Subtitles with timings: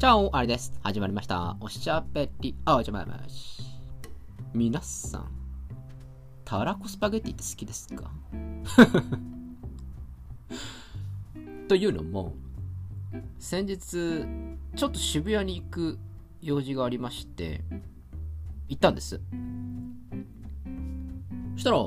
[0.00, 0.72] チャオあれです。
[0.82, 1.58] 始まりました。
[1.60, 3.62] おしゃべり、あ、始まります。
[4.54, 5.28] 皆さん、
[6.42, 8.10] たらこスパゲティって好きですか？
[11.68, 12.32] というのも、
[13.38, 14.24] 先日、
[14.74, 15.98] ちょっと渋谷に行く
[16.40, 17.62] 用事がありまして、
[18.70, 19.20] 行ったんです。
[21.56, 21.86] そしたら、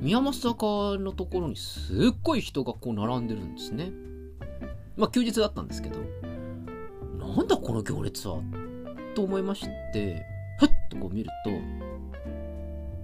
[0.00, 3.92] 宮益坂のところにすっごい人がこう並んでるんですね。
[4.96, 6.00] まあ休日だったんですけど、
[7.36, 8.40] なんだこの行列は
[9.14, 10.26] と思いまして、
[10.58, 11.50] ふっとこう見ると、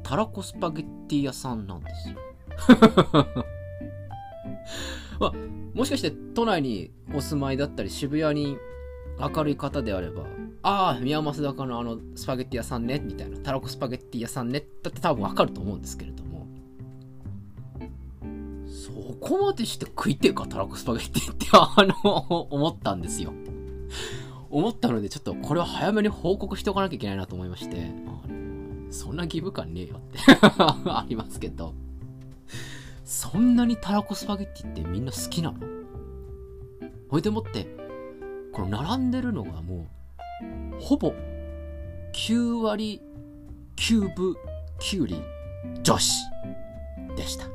[0.03, 2.17] たらこスパゲッティ屋さんなんですよ。
[5.21, 5.33] まあ、
[5.75, 8.59] もしかして都内にお住まいだったり渋谷に
[9.19, 10.25] 明るい方であれば、
[10.63, 16.47] ああ、宮益坂のあのスパゲッティ屋さんね、みたいな、たらこスパゲッティ屋さんね、だって多分わかると思うんですけれども、
[18.67, 18.91] そ
[19.21, 21.75] こまでして食いてえか、たらこスパゲッティって、あ
[22.05, 23.33] の、思ったんですよ。
[24.51, 27.91] 思ったので、ちょっとこれは早めに報告しておかなきゃいけないなと思いまして、
[28.91, 30.19] そんな義務感ねえよって
[30.59, 31.75] ありますけど、
[33.05, 35.59] そんなにたらこスパゲッティってみんな好きなの？
[37.09, 37.67] ほいでもって、
[38.53, 39.87] この並んでるのがも
[40.81, 41.13] う、ほぼ
[42.15, 43.01] 9割
[43.77, 44.35] 9分
[44.81, 45.23] 9厘
[45.83, 46.13] 女子
[47.17, 47.47] でした。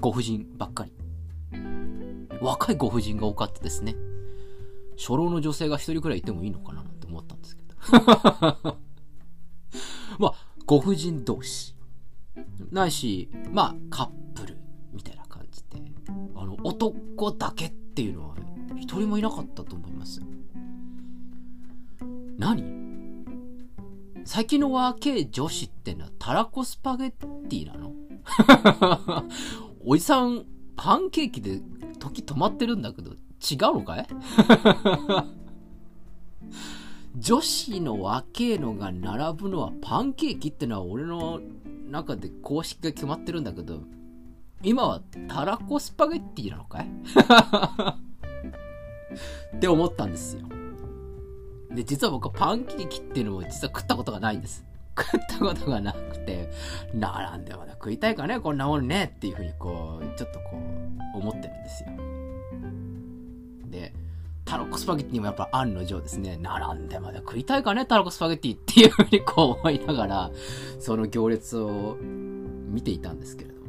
[0.00, 0.92] ご婦人ばっかり。
[2.40, 3.94] 若いご婦人が多かったですね。
[5.00, 7.74] 初老の女性が一人くらいいてもいいのかななんて思ったんですけど。
[10.18, 10.34] まあ、
[10.66, 11.74] ご婦人同士。
[12.70, 14.58] ないし、まあ、カップル
[14.92, 15.82] みたいな感じで。
[16.36, 18.36] あの、男だけっていうのは
[18.76, 20.20] 一人もいなかったと思います。
[22.36, 22.62] 何？
[24.26, 27.94] 最近の若い女子ってのはたらこスパゲッティなの？
[29.82, 30.44] おじさん、
[30.76, 31.62] パンケーキで
[31.98, 34.06] 時止まってるんだけど、違うのかい？
[37.16, 41.40] 女子の若えのが並ぶのはパンケーキってのは俺の
[41.88, 43.80] 中で公式が決まってるんだけど、
[44.62, 46.86] 今はたらこスパゲッティなのかい？
[49.56, 50.42] って思ったんですよ。
[51.70, 54.64] で、実は僕はパンケーキっていうのも実は食ったことがないんです。
[54.98, 56.50] 食ったことがなくて、
[56.94, 60.58] 並んでまだ食いたいかねこんなもんねっていうふうにこう、ちょっとこ
[61.14, 61.90] う、思ってるんですよ。
[63.70, 63.94] で、
[64.44, 70.30] タラコスパゲッティにもやっぱ案の定ですね、並んでまだ食いたいかねタラコスパゲッティっていうふうにこう思いながら、
[70.78, 73.66] その行列を見ていたんですけれども。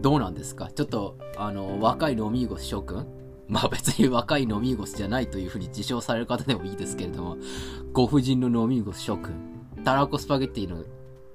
[0.00, 0.70] どうなんですか？
[0.74, 3.06] ちょっと、あの、若い飲み子諸君？
[3.48, 7.36] まあ別に若い飲み子じゃないというふうに自称される方でもいいですけれども、
[7.92, 9.34] ご婦人の飲み子諸君、
[9.84, 10.84] タラコスパゲッティの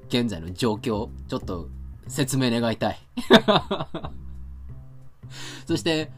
[0.07, 1.69] 現在の状況、ちょっと
[2.07, 2.97] 説明願いたい。
[5.67, 6.11] そして、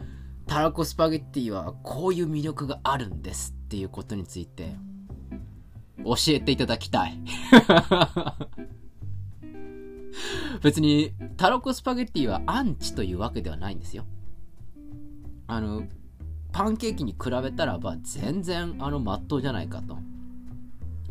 [0.50, 4.74] タラコスパゲッティはこういう魅力があるんですっていうことについて、
[6.04, 7.20] 教えていただきたい。
[10.64, 14.06] 別に、タラコスパゲッティはアンチというわけではないんですよ。
[15.46, 15.84] あの、
[16.52, 20.00] パンケーキに比べたらば全然あの、まっとうじゃないかと。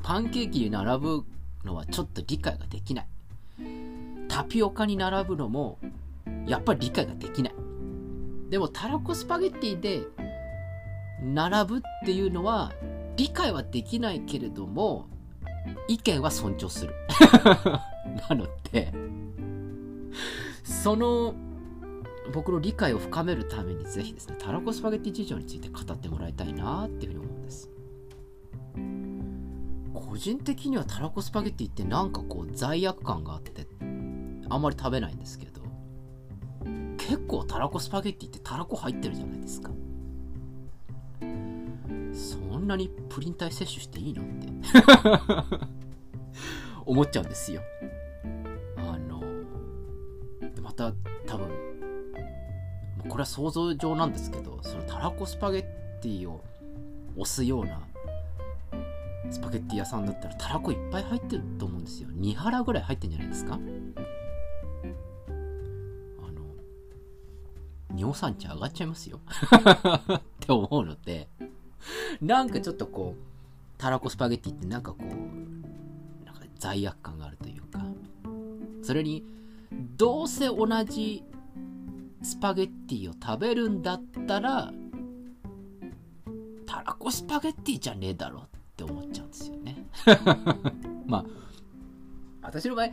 [0.03, 1.25] パンケーキに並ぶ
[1.65, 3.09] のはちょっと理解ができない。
[4.26, 5.78] タピオカに並ぶのも、
[6.49, 7.68] やっぱり理解ができない。
[8.49, 10.03] でも、タラコスパゲッティで
[11.23, 12.73] 並ぶっていうのは、
[13.17, 15.07] 理解はできないけれども、
[15.89, 16.95] 意見は尊重する。
[18.29, 18.93] なので、
[20.65, 21.35] その、
[22.33, 27.71] 僕の理解を深めるためにぜひですね、タラコスパゲッティ事情について語ってもらいたいなっていうふうに思うんです。
[29.95, 33.67] 個人的にはタラコスパゲッティってなんかこう罪悪感があって、
[34.49, 35.58] あんまり食べないんですけど、
[37.09, 39.71] 結構タラコスパゲッティってタラコ入ってるじゃないですか。
[42.13, 44.23] そんなにプリン体摂取していいの？
[44.23, 44.49] って
[46.85, 47.63] 思っちゃうんですよ。
[48.77, 49.23] あの、
[50.63, 50.93] また
[51.27, 51.49] 多分、
[53.09, 55.62] これは想像上なんですけど、そのタラコスパゲッ
[56.03, 56.44] ティを
[57.17, 57.81] 押すような
[59.31, 62.11] スパゲッティ屋さんだったらタラコいっぱい入ってると思うんですよ。
[62.11, 63.59] 2腹ぐらい入ってんじゃないですか
[67.99, 69.21] 尿酸値上がっちゃいますよ。
[69.27, 71.29] って思うので、
[72.21, 73.23] なんかちょっとこう、
[73.79, 77.85] タラコスパゲッティってなんかこう、なんか罪悪感があるというか、
[78.83, 79.25] それに、
[79.97, 81.25] どうせ同じ
[82.23, 84.73] スパゲッティを食べるんだったら、
[86.67, 89.87] タラコスパゲッティじゃねえだろって思っちゃうんですよね。
[91.06, 91.25] まあ、
[92.43, 92.89] 私の場合、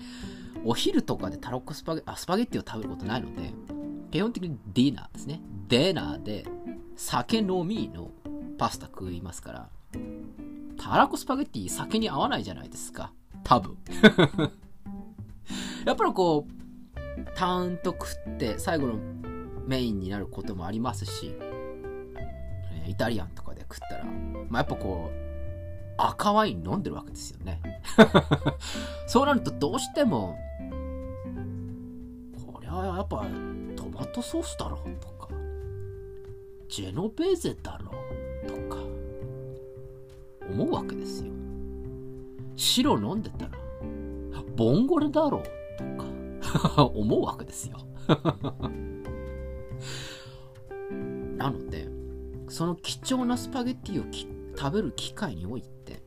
[0.63, 3.54] お昼とかでタラコスパゲあスパゲッティを食べることないので、
[4.15, 5.41] 基本的にディナーですね。
[5.67, 6.45] ディナーで
[6.95, 8.12] 酒飲みの
[8.57, 9.69] パスタ食いますから、
[10.81, 13.12] たらこスパゲッティ酒に合わないじゃないですか。
[13.44, 13.75] 多分。
[15.85, 16.51] やっぱりこう、
[17.35, 18.94] ターンと食って最後の
[19.67, 21.35] メインになることもありますし、
[22.88, 25.15] イタリアンとかで食ったら、まあ、やっぱこう、
[25.97, 27.59] 赤ワイン飲んでるわけですよね。
[29.07, 30.38] そうなるとどうしても、
[32.50, 33.27] これはやっぱ
[34.15, 34.77] トソースだろ？
[35.01, 35.27] とか、
[36.69, 37.91] ジェノベーゼだろ？
[38.45, 38.81] うとか、
[40.50, 41.33] 思うわけですよ。
[42.56, 43.51] 白飲んでたら、
[44.56, 45.39] ボンゴレだろ？
[45.39, 45.44] う
[45.77, 45.83] と
[46.63, 47.77] か、 思うわけですよ。
[51.35, 51.89] なので、
[52.47, 54.06] その貴重なスパゲッティを
[54.57, 56.01] 食べる機会において、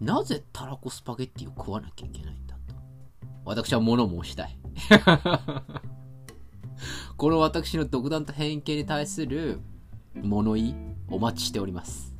[0.00, 2.74] なぜたらこスパゲッティを食わなきゃいけないんだと。
[3.46, 4.58] 私は物申したい。
[7.16, 9.60] この私の独断と偏見に対する
[10.14, 10.76] 物言い、
[11.10, 12.14] お待ちしております。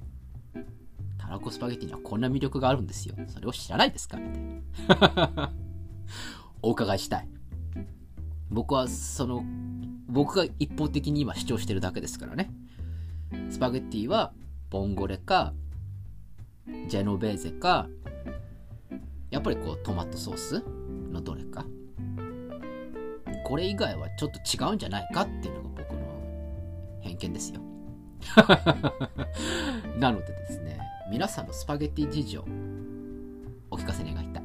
[1.18, 3.14] たらこスパゲティにはこんな魅力があるんですよ。
[3.28, 4.30] それを知らないですかみ
[4.88, 5.52] たいな。
[6.62, 7.28] お伺いしたい。
[8.50, 9.44] 僕はその、
[10.08, 12.50] 僕が一方的に今主張してるだけですからね。
[13.50, 14.32] スパゲッティは
[14.70, 15.52] ボンゴレか
[16.88, 17.88] ジェノベーゼか
[19.30, 20.64] やっぱりこうトマトソース
[21.10, 21.64] のどれか
[23.48, 26.00] これ以外はちょっと違うんじゃないかっていうのが僕の
[27.00, 27.60] 偏見ですよ。
[29.98, 30.78] なのでですね
[31.10, 32.44] 皆さんのスパゲッティ事情
[33.70, 34.42] お聞かせ願いたい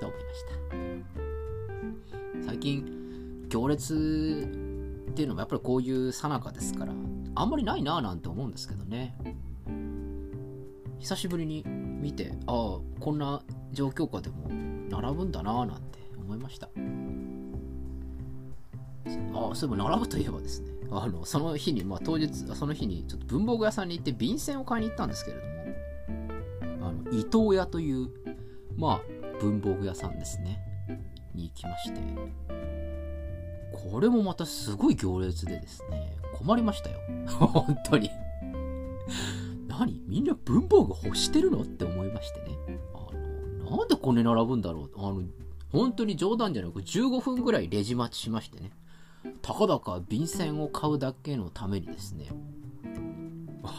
[0.00, 0.44] と思いまし
[2.40, 2.46] た。
[2.46, 3.94] 最近行列
[5.10, 6.94] っていうのもやっぱりこういうさなかですから
[7.34, 9.18] あんまりないなぁなんて思うんですけどね。
[10.98, 13.42] 久しぶりに見てああこんな
[13.72, 14.48] 状況下でも
[14.88, 16.70] 並ぶんだなぁなんて思いました。
[19.34, 20.72] ああそういえば並ぶといえばですね。
[20.90, 25.54] あのその日に、まあ、当日その日にちょっと文房具屋さんに行って便箋を買いに行ったんですけれども。
[26.86, 28.08] あの伊藤屋という
[28.76, 29.00] まあ
[29.40, 30.60] 文房具屋さんですね。
[31.34, 32.00] に行きまして。
[33.72, 36.16] これもまたすごい行列でですね。
[36.34, 36.98] 困りましたよ。
[37.26, 38.10] 本当に。
[39.66, 40.00] 何？
[40.06, 41.62] みんな文房具欲してるの？
[41.62, 42.58] って思いましてね。
[42.94, 43.12] あ
[43.64, 44.90] の、なんでこんな並ぶんだろう？
[44.96, 45.22] あの、
[45.72, 48.70] 本当に冗談じゃなく15分ぐらいレジ待ちしましてね。
[49.42, 52.28] たかだか便箋を買うだけのためにですね。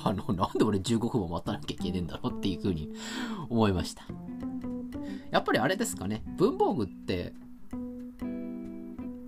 [0.04, 2.94] あの、なんで俺15分も待たなきゃいけねえんだろうっていうふうに
[3.50, 4.04] 思いました。
[5.32, 6.24] やっぱりあれですかね。
[6.38, 7.34] 文房具って、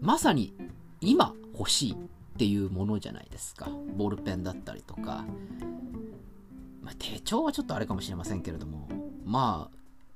[0.01, 0.53] まさに
[1.01, 1.95] 今欲しいっ
[2.37, 3.69] ていうものじゃないですか。
[3.95, 5.25] ボールペンだったりとか、
[6.81, 8.87] まあ、手帳はちょっとあれかもしれませんけれども、
[9.25, 9.69] ま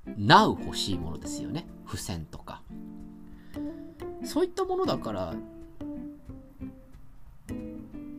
[0.06, 1.66] あ、Now 欲しいものですよね。
[1.86, 2.62] 付箋とか。
[4.24, 5.34] そういったものだから、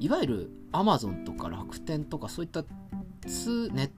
[0.03, 3.89] いわゆる Amazon とか楽天とかそういったネッ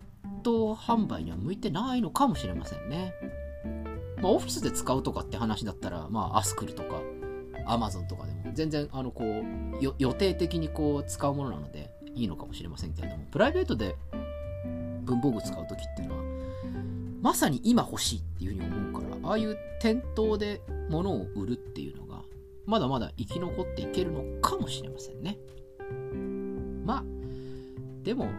[0.44, 3.12] ト販売には向いてないのかもしれませんね。
[4.22, 7.02] まあ、オフィスで使うとかって話だったら、まあ、アスクルとか
[7.66, 13.96] Amazon とかでも全然あのこう予定的にこう使うものなのでいいのかもしれませんけれどもプライベートで
[15.06, 16.24] 文房具使う時っていうのは
[17.24, 20.62] まさに今欲しいっていうふうに思うからああいう店頭で
[20.92, 22.22] 物を売るっていうのが
[22.68, 25.40] まだまだ生き残っていけるのかもしれませんね
[28.06, 28.30] でも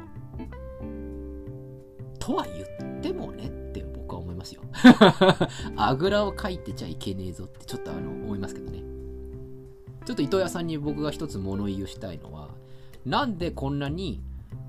[2.18, 4.62] とは言ってもねって僕は思いますよ
[5.76, 8.82] あぐらをかいてちゃいけねえぞってちょっとあの思いますけどね
[10.06, 12.48] ちょっと伊藤屋さんに僕が一つ物言いをしたいのは
[13.04, 14.22] なんでこんなに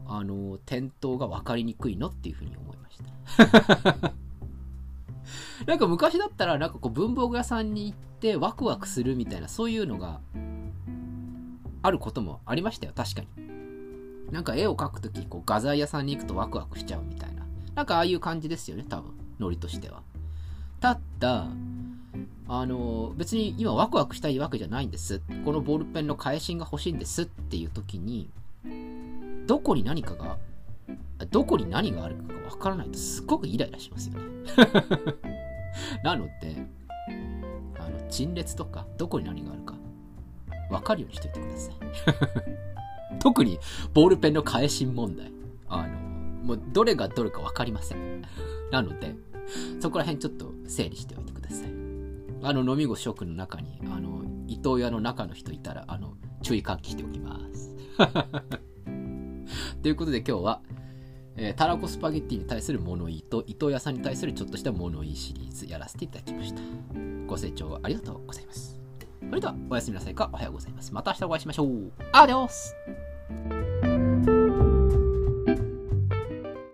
[0.10, 4.14] あの、店頭が分かりにくいのっていうふうに思いました。
[5.68, 10.22] なんか昔だったら、なんかこう文房具屋さんに行ってワクワクするみたいな、そういうのが
[11.82, 13.28] あることもありましたよ、確かに。
[14.32, 17.46] なんか絵を描くとき、こう画材屋さんに行くとワクワクしちゃうみたいな。
[17.76, 20.02] なんかああいう感じですよね、多分、ノリとしては。
[20.80, 21.48] ただ、
[22.50, 25.22] あの、別に今ワクワクしたいわけじゃないんです。
[25.46, 28.30] このボールペンの返しが欲しいんですっていう時に、
[29.48, 30.38] どこに何かが、
[31.32, 34.26] どこに何があるかがわからないとすっごくイライラしますよね。
[36.04, 36.68] なので、
[37.80, 39.76] あの、陳列とか、どこに何があるか、
[40.70, 42.77] わかるようにしといてください。
[43.20, 43.60] 特に、
[43.94, 45.32] ボールペンの返し問題。
[45.68, 45.98] あの、
[46.44, 48.24] もう、どれがどれかわかりません。
[48.72, 49.16] なので、
[49.80, 51.72] そこら辺ちょっと整理しておいてください。
[52.44, 57.76] あの、飲み子諸君の中に、あの、伊藤屋の中の人いたら、あの、注意喚起しておきます。
[59.82, 60.62] ということで今日は、
[61.36, 66.62] えー、たらこスパゲッティに対する物言いと伊藤屋さんに対するちょっとした物言いシリーズやらせていただきました。
[67.28, 68.77] ご清聴ありがとうございます。
[69.30, 70.94] それではおやすみなさいかおはようございます。
[70.94, 71.92] また明日お会いしましょう。
[72.12, 72.76] アデオス